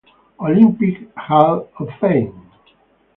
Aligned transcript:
Olympic 0.39 1.15
Hall 1.15 1.69
of 1.79 1.87
Fame. 1.99 2.49